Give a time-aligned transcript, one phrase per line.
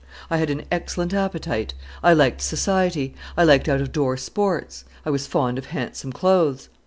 [0.31, 5.11] I had an excellent appetite, I liked society, I liked out of door sports, I
[5.11, 6.69] was fond of handsome clothes.